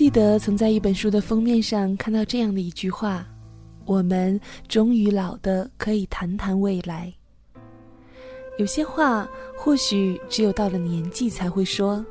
[0.00, 3.22] 记得曾在一本书的封面上看到这样的一句话
[3.84, 7.12] ：“我们终于老的可以谈谈未来。”
[8.56, 12.02] 有些话或许只有到了年纪才会说，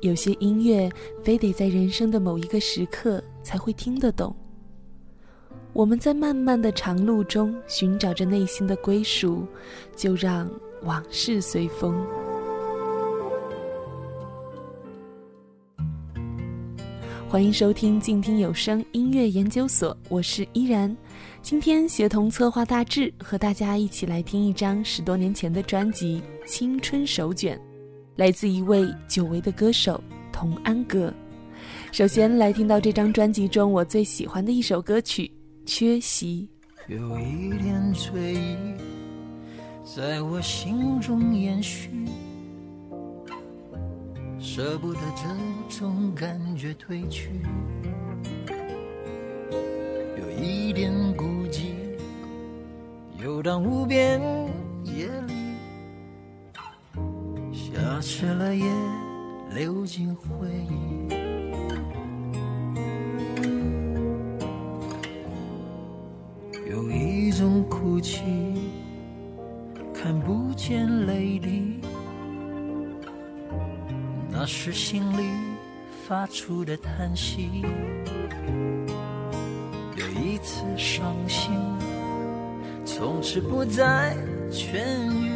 [0.00, 0.90] 有些音乐
[1.22, 4.34] 非得在人生的某一个时刻才会听得懂。
[5.72, 9.46] 我们在漫漫的长路中寻找着内心的归属，
[9.94, 10.50] 就让
[10.82, 12.04] 往事随风。
[17.30, 20.94] 欢迎收听静听有声音乐研究所，我是依然。
[21.42, 27.56] 今天协同策划大志和大家一起来听一张十多年前的专辑《青春手卷》，
[28.16, 31.14] 来自一位久违的歌手童安格。
[31.92, 35.30] 首先来听到这张专辑中我最喜欢的一首歌曲
[35.70, 36.48] 《缺席》。
[36.92, 38.56] 有一点醉意
[39.84, 41.90] 在我心中延续。
[44.42, 47.42] 舍不得这种感觉褪去，
[50.18, 51.74] 有一点孤寂，
[53.22, 54.18] 游荡无边
[54.82, 55.34] 夜里，
[57.52, 58.64] 下起了夜
[59.54, 60.89] 流进回忆，
[76.10, 77.64] 发出的叹息。
[79.94, 81.52] 有一次伤心，
[82.84, 84.16] 从此不再
[84.50, 84.74] 痊
[85.14, 85.30] 愈。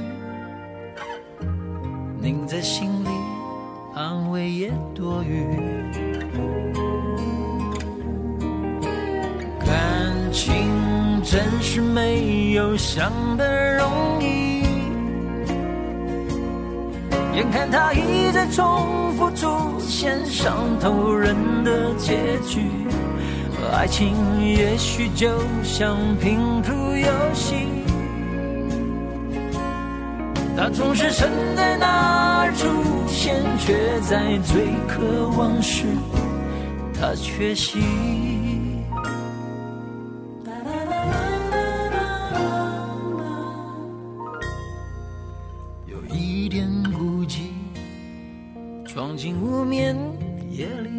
[2.20, 3.08] 拧在心里，
[3.95, 5.47] 安慰也多余。
[9.61, 14.64] 感情真是没有想的容易。
[17.33, 19.30] 眼看它一再重复
[19.86, 22.16] 线伤透人的结
[22.48, 22.60] 局，
[23.72, 25.28] 爱情也许就
[25.62, 27.55] 像拼图游戏，
[30.56, 32.67] 它总是身在那儿出
[33.06, 35.84] 现，却在最渴望时，
[37.00, 37.80] 它缺席。
[49.64, 49.97] 面。
[50.51, 50.93] 夜里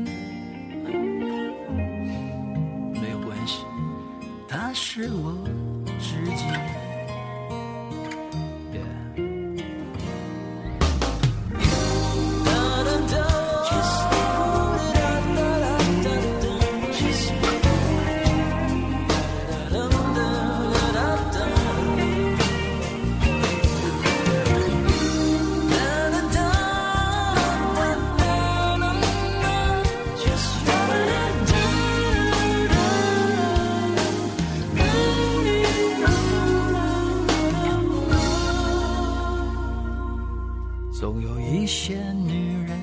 [40.97, 42.79] 总有一些女人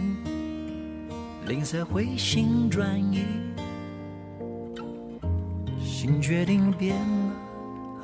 [1.47, 3.25] 吝啬回心转意，
[5.83, 7.33] 心决定变了，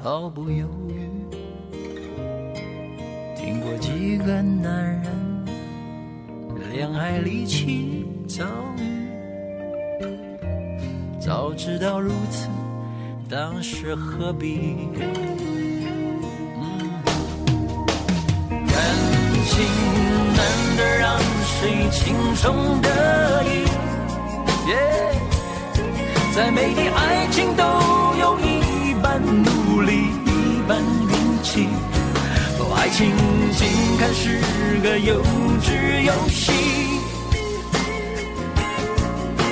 [0.03, 1.11] 毫不犹豫。
[3.37, 5.45] 听过几个男人
[6.71, 8.47] 恋爱离奇遭
[8.79, 10.01] 遇，
[11.21, 12.49] 早知道如此，
[13.29, 14.89] 当时何必？
[19.49, 19.65] 情
[20.37, 20.41] 难
[20.77, 21.19] 得让
[21.61, 23.65] 谁轻松得意？
[26.35, 27.65] 再美的爱情都
[28.21, 31.69] 有一半努力，一半运气。
[32.77, 33.11] 爱情
[33.57, 33.67] 竟
[33.99, 34.41] 看是
[34.83, 35.21] 个幼
[35.63, 36.53] 稚游戏，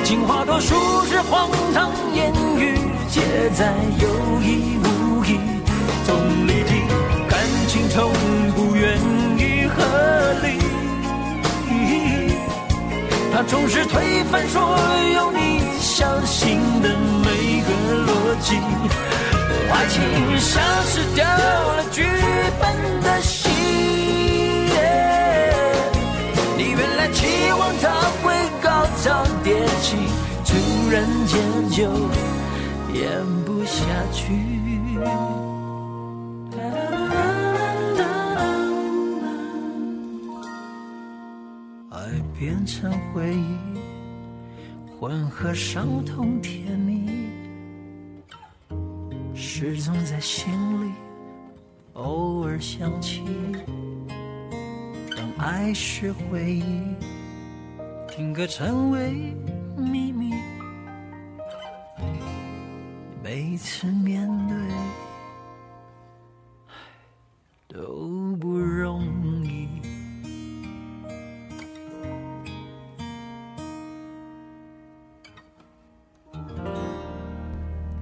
[0.04, 0.74] 情话多数
[1.06, 3.20] 是荒唐言语，皆
[3.54, 4.08] 在有
[4.42, 5.40] 意无意
[6.06, 6.14] 中
[6.46, 6.70] 离题。
[7.28, 8.12] 感情从
[8.54, 8.96] 不愿
[9.38, 9.40] 意
[9.76, 9.82] 合
[10.42, 10.46] 理。
[13.32, 14.62] 他总是推翻所
[15.14, 16.88] 有你相信的
[17.22, 17.70] 每个
[18.06, 18.10] 逻
[18.40, 18.56] 辑，
[19.70, 20.00] 爱情
[20.38, 22.02] 像是掉了剧
[22.58, 22.64] 本
[23.02, 23.50] 的戏，
[26.56, 27.26] 你原来期
[27.58, 27.90] 望他
[28.22, 29.04] 会高潮
[29.44, 29.46] 迭
[29.82, 29.96] 起，
[30.46, 31.36] 突然间
[31.70, 31.82] 就
[32.98, 33.04] 演
[33.44, 33.84] 不下
[34.14, 34.45] 去。
[42.38, 43.56] 变成回忆，
[45.00, 47.08] 混合伤痛甜蜜，
[49.34, 50.52] 始终在心
[50.84, 50.92] 里，
[51.94, 53.22] 偶尔想起。
[55.16, 56.94] 当爱是回忆，
[58.14, 59.34] 定格成为
[59.74, 60.34] 秘密。
[63.22, 64.56] 每次面对，
[67.68, 68.25] 都。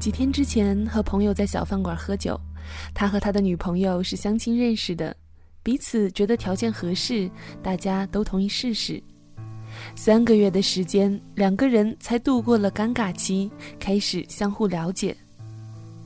[0.04, 2.38] 几天之前和朋友在小饭馆喝酒，
[2.92, 5.16] 他和他的女朋友是相亲认识的，
[5.62, 7.30] 彼此觉得条件合适，
[7.62, 9.02] 大家都同意试试。
[9.96, 15.16] 三个月的时间，两个人才度过了尴尬期，开始相互了解。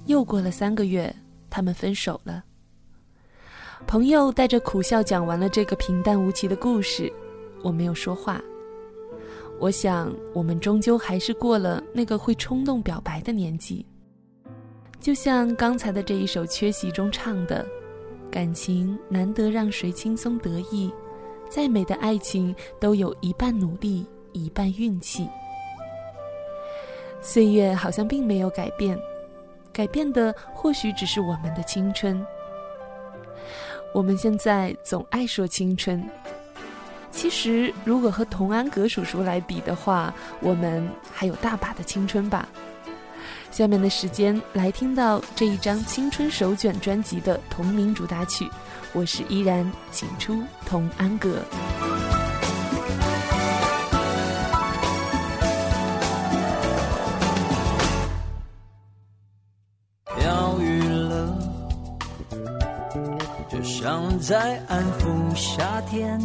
[0.06, 1.12] 又过了三个月，
[1.50, 2.44] 他们分手了。
[3.84, 7.12] 朋友带着苦笑讲完了这个平淡无奇的故事，
[7.64, 8.40] 我没有说话。
[9.60, 13.84] 我想，我们终究还是过了那个会冲动表白的年纪。
[15.00, 17.66] 就像刚才的这一首《缺席》中唱的
[18.31, 20.93] ：“感情难得让谁轻松得意，
[21.49, 25.28] 再美的爱情都有一半努力，一半运气。”
[27.20, 28.96] 岁月好像并没有改变，
[29.72, 32.25] 改变的或许只是我们的青春。
[33.93, 36.08] 我们现在总爱说青春。
[37.10, 42.49] 其实，如果和童安格叔叔来比的话，我们还有大把的青春吧。
[43.50, 48.49] 下面的时间来听到这一张青春手卷专辑的同名主打曲，
[48.93, 51.43] 我是依然，请出童安格。
[60.16, 61.38] 飘雨了，
[63.50, 66.20] 就像在安抚夏天。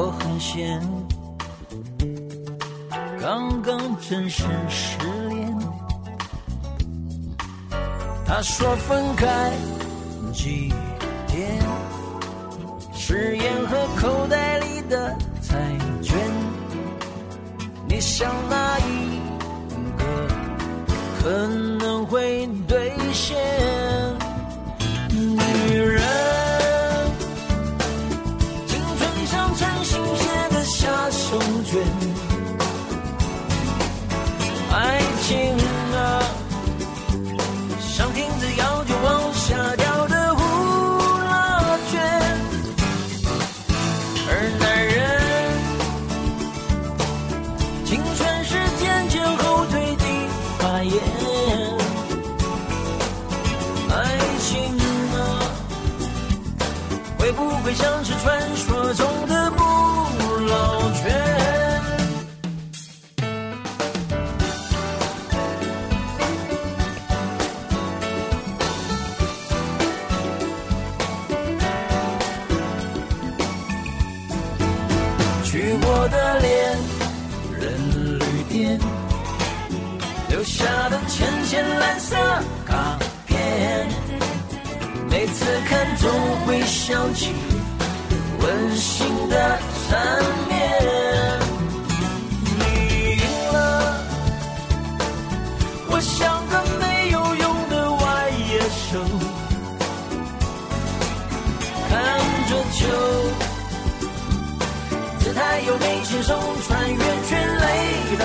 [0.00, 0.80] 我很闲，
[3.20, 4.96] 刚刚正式失
[5.28, 5.58] 恋。
[8.24, 9.52] 他说分开
[10.32, 10.72] 几
[11.26, 11.58] 天，
[12.94, 15.58] 誓言和口袋里的彩
[16.00, 16.16] 券，
[17.88, 19.18] 你想哪一
[19.98, 20.04] 个
[21.20, 21.48] 可
[21.80, 23.36] 能会兑现？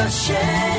[0.10, 0.73] shame.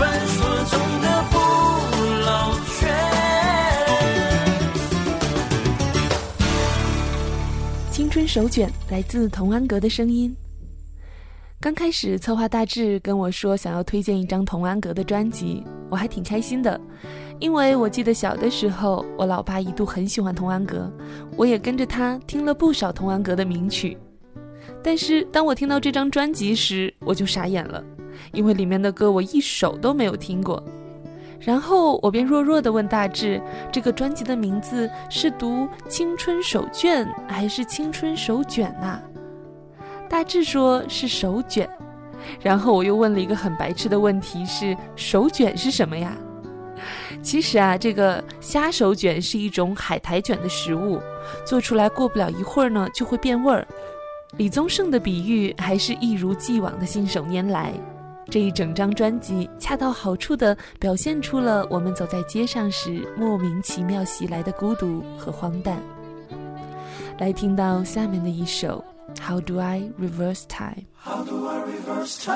[0.00, 1.36] 传说中的不
[2.24, 2.88] 老泉。
[7.90, 10.34] 青春手卷来自童安格的声音。
[11.60, 16.80] 刚开始策划大志跟我说想要推荐一张童安格的专辑，我还挺开心的，
[17.38, 20.90] 因为我记得小的时候，我老爸一度很喜欢童安格，
[21.36, 23.98] 我也跟着他听了不少童安格的名曲。
[24.82, 27.84] 但是当我听到这张专辑时，我就傻眼了，
[28.32, 30.62] 因为里面的歌我一首都没有听过。
[31.38, 33.40] 然后我便弱弱地问大志
[33.72, 39.00] ：“这个专辑的名字是读‘青春手卷’还是‘青春手卷’呐？”
[40.08, 41.68] 大志说是手卷。
[42.42, 46.14] 然后我又问了一个很白痴的问题：“是手卷是什么呀？”
[47.22, 51.00] 其实啊，这个虾手卷是一种海苔卷的食物，
[51.46, 53.66] 做出来过不了一会儿呢就会变味儿。
[54.36, 57.72] 李宗盛的比喻还是一如既往的信手拈来，
[58.30, 65.82] 这一整张专辑恰到好处地表现出了我们走在街上时莫名其妙袭来的孤独和荒诞。
[67.18, 68.84] 来听到下面的一首
[69.20, 70.76] 《How Do I Reverse Time》。
[71.02, 72.34] How do I reverse time？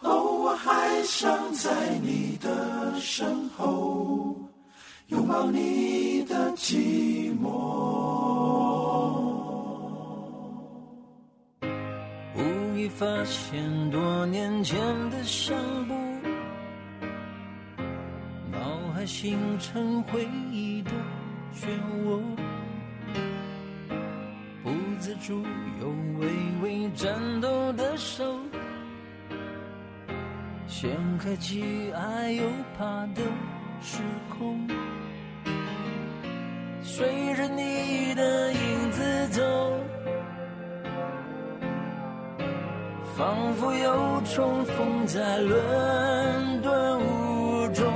[0.00, 1.70] 哦，我还想在
[2.02, 4.36] 你的身后
[5.06, 6.95] 拥抱你的寂寞。
[12.98, 14.78] 发现多年前
[15.10, 15.54] 的相
[15.86, 15.94] 簿，
[18.50, 18.58] 脑
[18.94, 20.90] 海形成回忆的
[21.54, 21.66] 漩
[22.06, 22.22] 涡，
[24.62, 25.44] 不自主
[25.78, 25.88] 又
[26.18, 26.26] 微
[26.62, 28.40] 微颤抖的手，
[30.66, 32.44] 掀开既爱又
[32.78, 33.20] 怕的
[33.82, 33.98] 时
[34.30, 34.66] 空，
[36.82, 39.65] 随着你的影子走。
[43.16, 47.90] 仿佛又重逢在伦敦雾中，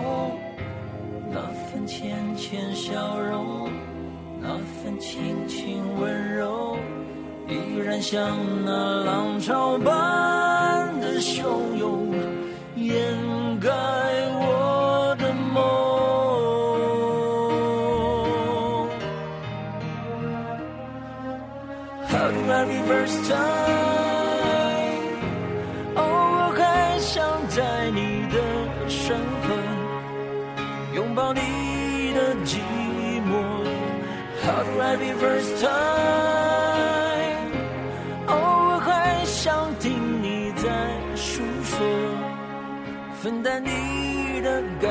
[1.31, 3.69] 那份浅浅笑容，
[4.41, 4.49] 那
[4.83, 6.75] 份轻轻温柔，
[7.49, 8.35] 依然像
[8.65, 12.15] 那浪潮般的汹涌，
[12.77, 12.99] 掩
[13.61, 13.69] 盖
[14.39, 15.61] 我的梦。
[22.09, 23.89] How do I reverse time?
[34.90, 35.70] Happy first time？
[38.26, 40.66] 偶尔还想听你在
[41.14, 41.78] 诉说，
[43.23, 44.90] 分担你的感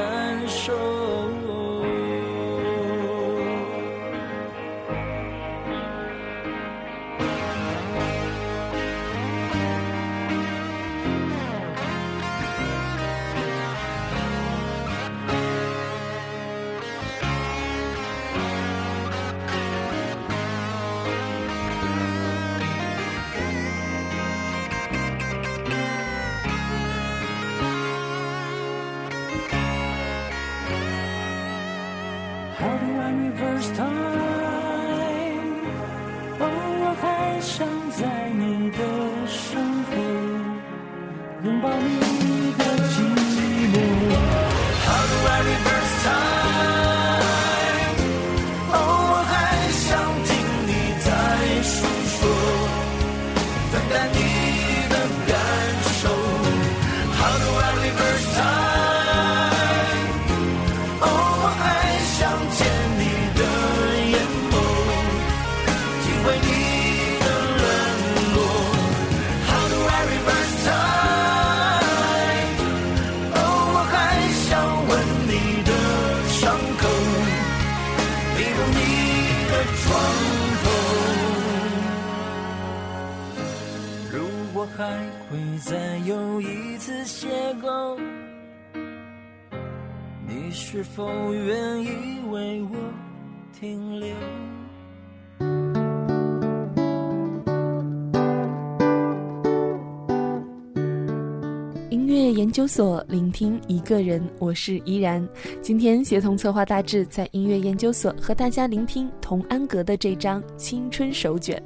[101.99, 105.27] 音乐研究所，聆听一个人，我是依然。
[105.61, 111.61] 今天协同策划大致在音乐研究所和大家聆听童安格的这张《青春手卷》。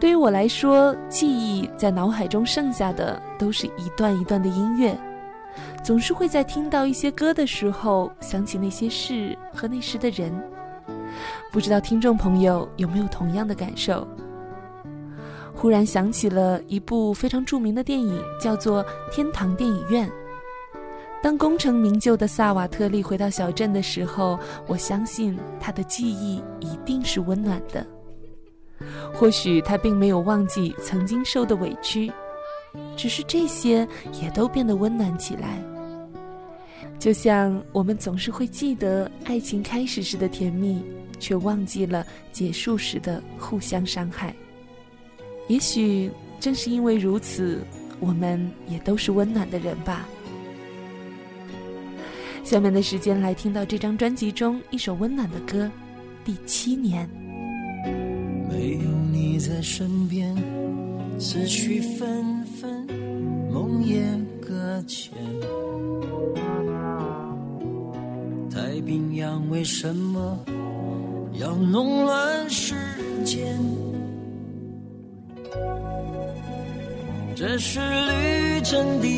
[0.00, 4.98] 对于我来说，记忆在脑海中剩下的都是一段一段的音乐，
[5.84, 10.32] 总是会在听到一些歌的时候想起那些事和那时的人。
[11.52, 14.04] 不知道听众朋友有没有同样的感受？
[15.60, 20.08] 忽然想起了一部非常著名的电影，叫做《天堂电影院》。
[21.22, 27.86] 当功成名就的萨瓦特利回到小镇的时候，我相信他的记忆一定是温暖的。
[29.12, 32.10] 或许他并没有忘记曾经受的委屈，
[32.96, 33.86] 只是这些
[34.18, 35.62] 也都变得温暖起来。
[36.98, 40.82] 就像我们总是会记得爱情开始时的甜蜜，
[41.18, 44.34] 却忘记了结束时的互相伤害。
[45.50, 47.66] 也许正是因为如此，
[47.98, 50.08] 我们也都是温暖的人吧。
[52.44, 55.64] 下面的时间来听到这张专辑中一首温暖的歌，
[56.24, 57.04] 《第七年》。
[58.48, 60.36] 没有你在身边，
[61.18, 62.86] 思绪纷纷，
[63.50, 64.04] 梦也
[64.40, 65.12] 搁浅。
[68.48, 70.38] 太平洋为什么
[71.32, 72.76] 要弄乱时
[73.24, 73.58] 间？
[77.34, 79.08] 这是旅程第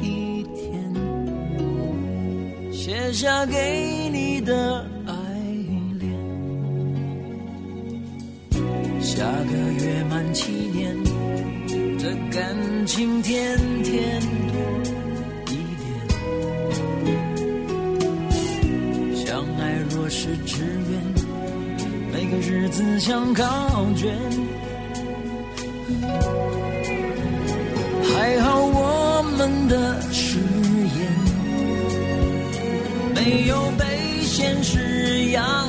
[0.00, 0.92] 一天，
[2.72, 5.12] 写下给你的爱
[6.00, 6.10] 恋。
[9.00, 9.52] 下个
[9.84, 10.96] 月满七年，
[11.98, 14.56] 这感情天天多
[15.52, 15.86] 一点。
[19.24, 21.00] 相爱若是志愿，
[22.12, 24.18] 每个日子像考卷。
[28.10, 30.38] 还好我们的誓
[30.98, 30.98] 言
[33.14, 33.84] 没有被
[34.22, 35.66] 现实压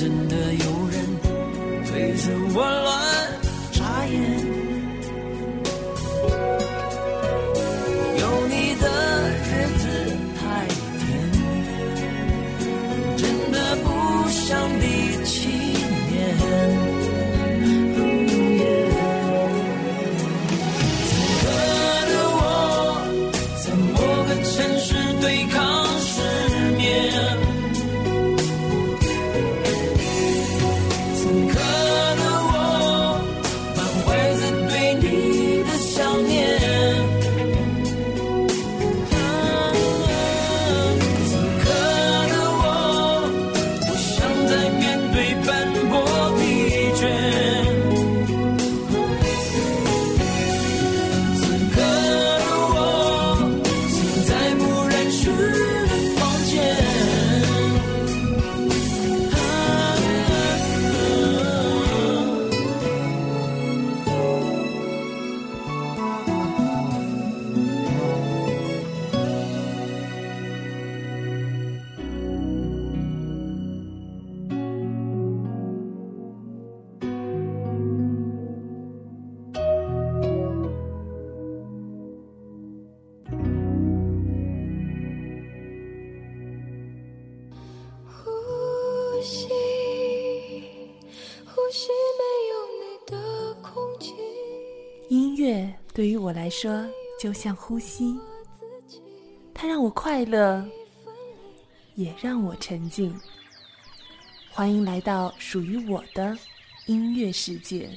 [0.00, 0.77] 真的有
[96.48, 96.86] 说
[97.18, 98.18] 就像呼吸，
[99.52, 100.66] 它让我快乐，
[101.94, 103.14] 也让我沉静。
[104.50, 106.36] 欢迎来到属于我的
[106.86, 107.90] 音乐世界。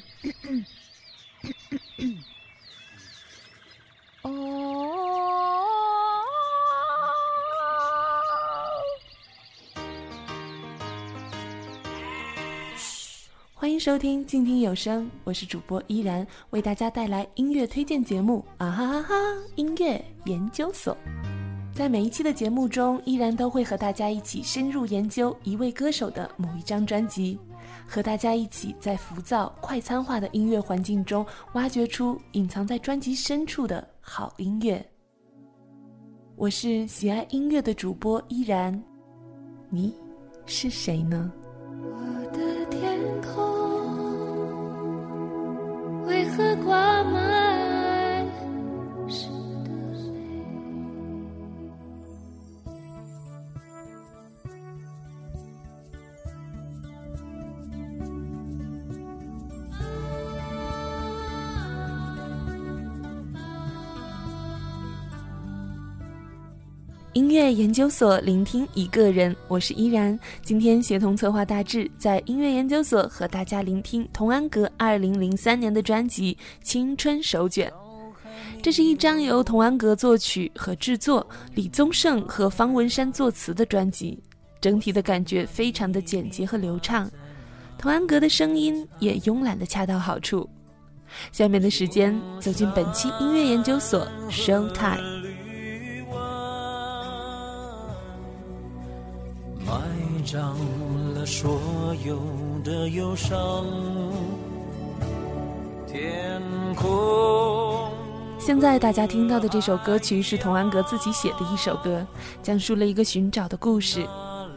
[13.81, 19.15] 收听静听有声，我是主播依然，为大家带来音乐推荐节目啊哈哈哈！
[19.55, 20.95] 音乐研究所。
[21.73, 27.39] 在每一期的节目中，依然都会和大家一起深入研究一位歌手的某一张专辑，
[27.87, 34.85] 和大家一起在浮躁、快餐化的音乐环境中，挖掘出隐藏在专辑深处的好音乐。
[36.35, 38.79] 我是喜爱音乐的主播依然，
[39.71, 39.91] 你
[40.45, 41.31] 是谁呢？
[41.81, 43.60] 我的天空
[46.11, 47.50] 为何挂满
[67.13, 70.17] 音乐研究所，聆听一个人，我是依然。
[70.41, 76.33] 今天协同策划大致在音乐研究所和大家聆听童安格二零零三年的专辑
[76.65, 77.69] 《青春手卷》。
[78.63, 84.17] 这是一张由童安格作曲和制作，李宗盛和方文山作词的专辑，
[84.61, 87.11] 整体的感觉非常的简洁和流畅。
[87.77, 90.49] 童安格的声音也慵懒的恰到好处。
[91.33, 95.20] 下面的时间，走进本期音乐研究所 Show Time。
[100.21, 100.55] 埋葬
[101.15, 101.59] 了所
[102.05, 102.19] 有
[102.63, 103.65] 的忧伤。
[105.87, 106.39] 天
[106.75, 107.89] 空。
[108.37, 112.05] 现在大家听到的这首歌曲是童安格自己写的一首歌，
[112.43, 114.05] 讲述了一个寻找的故事。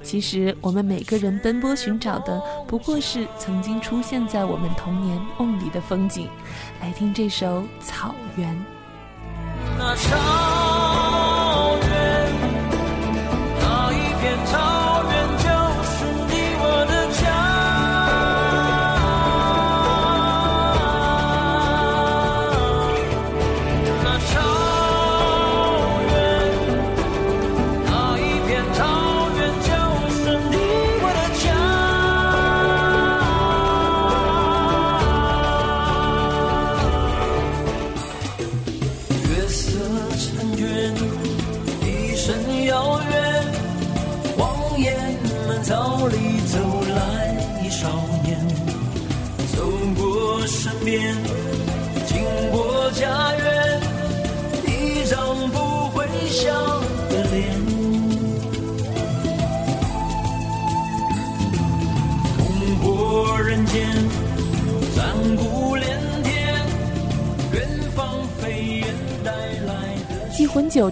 [0.02, 6.28] 其实我们每个人奔波寻找的，不过是曾经出现在我们童年梦里的风景。
[6.82, 8.54] 来听这首《草原》。
[9.78, 9.96] 那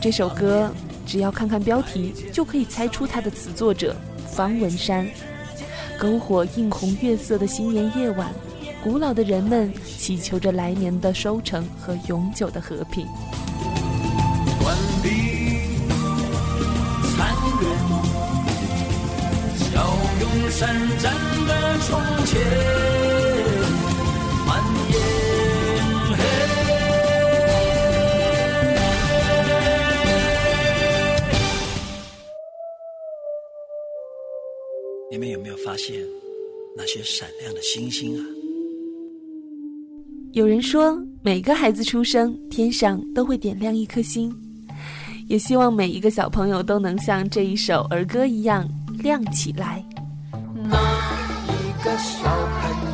[0.03, 0.69] 这首歌，
[1.07, 3.95] 只要看看标题就可以猜出它的词作者
[4.27, 5.09] 方文山。
[5.97, 8.35] 篝火映红月色的新年夜晚，
[8.83, 13.07] 古老的人们祈求着来年的收成和永久的和平。
[17.17, 17.69] 残垣，
[19.57, 19.87] 骁
[20.21, 21.15] 勇善战
[21.47, 22.41] 的从前，
[35.13, 36.03] 你们有没有发现
[36.75, 38.25] 那些闪亮的星星啊？
[40.33, 44.35] 有人说，每个孩子出生，天上都会点亮一颗星。
[45.29, 48.67] 也希望每一个小朋友都能像这一首儿歌一样
[49.03, 49.85] 亮起来。
[50.55, 50.79] 那
[51.45, 52.92] 一个小朋友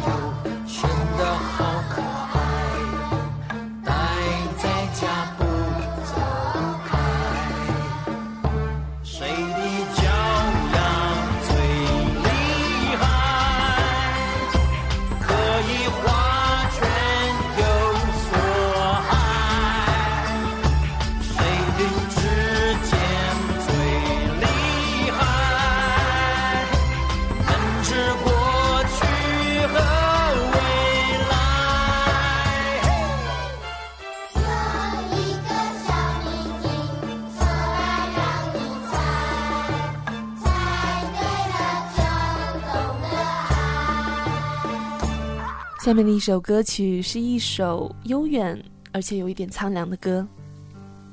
[45.88, 50.28] 下面的一首歌曲是一首悠远而且有一点苍凉的歌。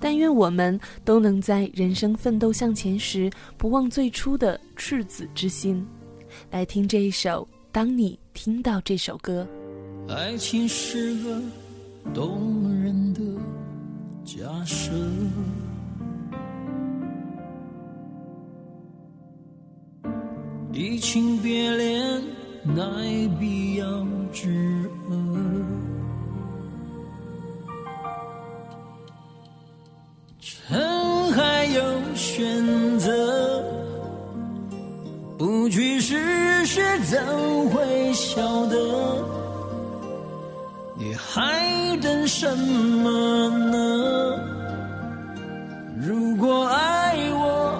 [0.01, 5.87] 但愿我们都能在人生奋斗向前时，不忘最初的赤子之心。
[6.51, 7.47] 来听这一首。
[7.71, 9.47] 当你听到这首歌，
[10.09, 11.41] 爱情是个
[12.13, 13.21] 动人的
[14.25, 14.91] 假设，
[20.73, 22.21] 移情别恋
[22.65, 23.85] 奈必要
[24.33, 25.15] 之恶。
[30.39, 33.63] 尘海有选择，
[35.37, 38.75] 不去试试怎会晓得？
[40.97, 44.39] 你还等什么呢？
[45.97, 47.79] 如果爱我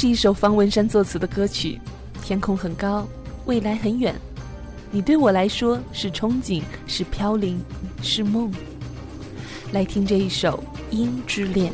[0.00, 1.78] 是一首方文山作词的歌曲，
[2.22, 3.06] 天空很高，
[3.44, 4.14] 未来很远，
[4.90, 7.60] 你对我来说是憧憬，是飘零，
[8.00, 8.50] 是梦。
[9.72, 10.64] 来听这一首
[10.96, 11.70] 《鹰之恋》。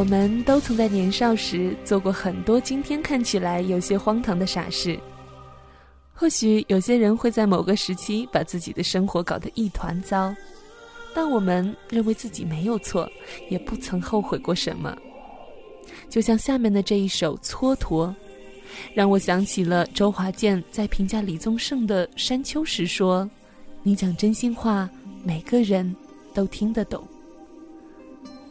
[0.00, 4.98] 我们都曾在年少时做过很多今天看起来有些荒唐的傻事。
[6.14, 10.34] 或许有些人会在某个时期把自己的生活搞得一团糟，
[11.14, 13.06] 但我们认为自己没有错，
[13.50, 14.96] 也不曾后悔过什么。
[16.08, 18.08] 就像下面的这一首《蹉跎》，
[18.94, 23.28] 让我想起了周华健在评价李宗盛的《山丘》时说
[23.84, 24.88] ：“你讲真心话，
[25.22, 25.94] 每个人
[26.32, 27.06] 都听得懂。”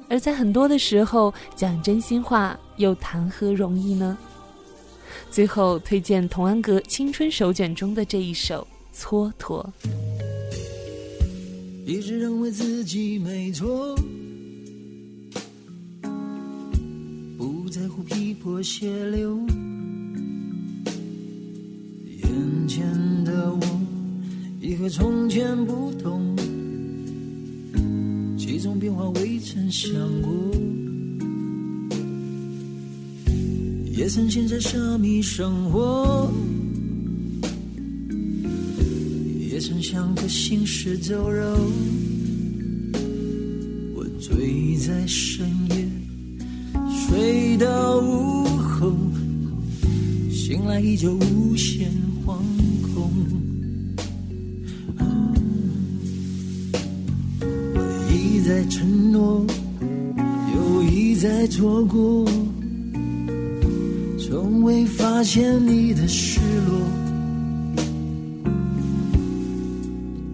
[0.09, 4.17] 而在很多的时候，讲真心话又谈何容易呢？
[5.29, 8.67] 最后推荐童安格《青春手卷》中的这一首
[8.99, 9.63] 《蹉跎》。
[11.85, 13.95] 一直认为自己没错，
[17.37, 19.39] 不在乎皮破血流。
[22.05, 23.61] 眼前的我
[24.59, 26.35] 已和从前不同，
[28.61, 29.89] 这种变化未曾想
[30.21, 30.29] 过。
[33.97, 36.29] 也曾陷在沙弥生活，
[39.49, 41.41] 也曾像个行尸走肉。
[43.95, 45.87] 我醉在深夜，
[47.07, 48.93] 睡到午后，
[50.29, 51.89] 醒来依旧无限
[61.49, 62.25] 错过。
[64.17, 66.79] 从未发现你的失落，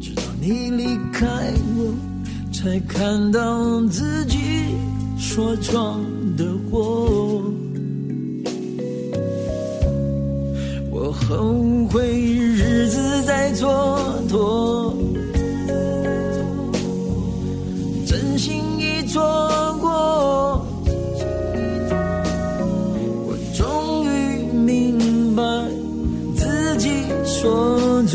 [0.02, 1.26] 直到你离开
[1.78, 1.94] 我，
[2.52, 4.38] 才看到自己
[5.18, 6.04] 所闯
[6.36, 7.15] 的祸。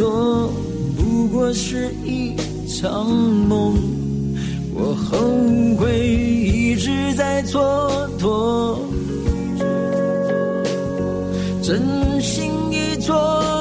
[0.08, 2.34] 不过是一
[2.66, 3.74] 场梦。
[4.74, 5.18] 我后
[5.76, 8.78] 悔一直在蹉跎，
[11.62, 13.59] 真心已错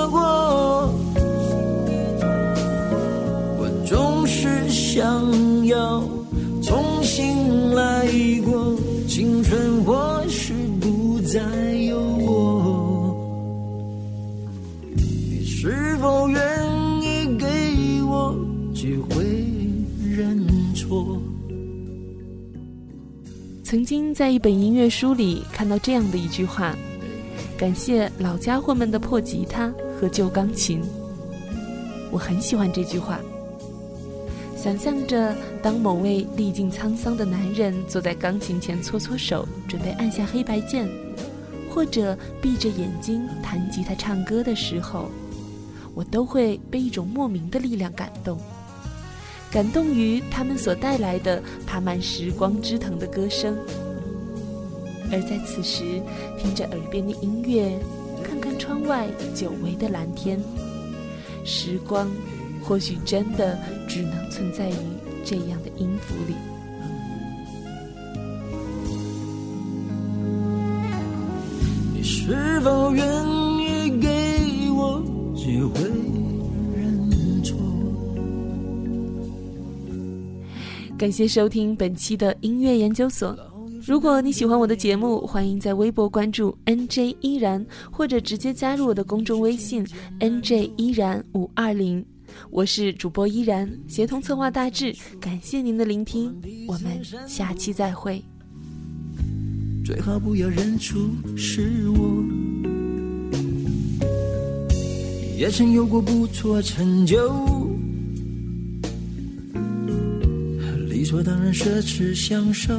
[23.69, 26.75] 曾经在一本音乐书里看到这样的一句话
[27.55, 30.81] ：“感谢老家伙们的破吉他和旧钢琴。”
[32.09, 33.19] 我很喜欢这句话。
[34.57, 40.89] 想象着，当某位历尽沧桑的男人坐在钢琴前搓搓手，准备按下黑白键，
[41.69, 45.11] 或者闭着眼睛弹吉他唱歌的时候，
[45.93, 48.35] 我都会被一种莫名的力量感动。
[49.51, 53.57] 感动于他们所带来的爬满时光之藤的歌声，
[55.11, 55.83] 而在此时，
[56.37, 57.77] 听着耳边的音乐，
[58.23, 60.39] 看看窗外久违的蓝天，
[61.43, 62.07] 时光
[62.61, 63.57] 或许真的
[63.87, 64.73] 只能存在于
[65.25, 66.35] 这样的音符里。
[71.95, 73.03] 你是否愿
[73.57, 75.03] 意给我
[75.35, 76.18] 机会
[80.99, 83.33] 感谢收听本期的音乐研究所。
[83.87, 89.87] 如果你喜欢我的节目，欢迎在微博关注 NJ 依然，或者直接加入我的公众微信
[90.19, 92.05] NJ 依然五二零。
[92.49, 94.93] 我是主播依然，协同策划大致。
[95.21, 96.35] 感谢您的聆听，
[96.67, 98.21] 我们下期再会。
[99.85, 100.99] 最好不要认出
[101.37, 102.23] 是我。
[105.37, 107.58] 也曾有过不错成就，
[110.99, 112.73] 理所当然奢侈享受。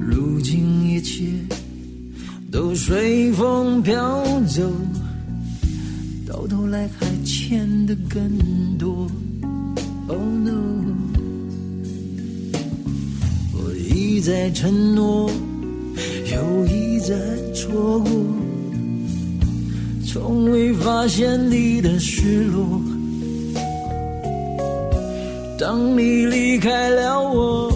[0.00, 1.26] 如今一切
[2.50, 4.72] 都随风飘走，
[6.26, 8.26] 到头来还欠的更
[8.78, 9.06] 多。
[10.08, 10.94] Oh no！
[13.52, 15.30] 我一再承诺，
[16.32, 17.14] 又一再
[17.52, 18.10] 错过，
[20.06, 22.80] 从未发现你的失落。
[25.66, 27.68] 当你离开了我，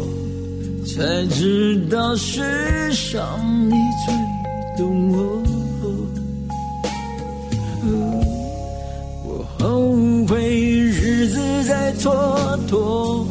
[0.87, 3.21] 才知道世上
[3.69, 3.75] 你
[4.07, 4.15] 最
[4.79, 5.43] 懂我。
[9.25, 9.91] 我后
[10.29, 13.27] 悔日子在蹉跎。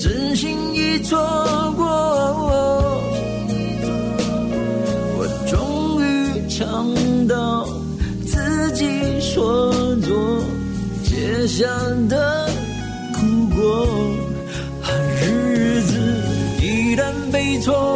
[0.00, 1.16] 真心已错
[11.56, 12.50] 想的
[13.14, 13.86] 苦果。
[15.22, 15.96] 日子
[16.60, 17.95] 一旦被错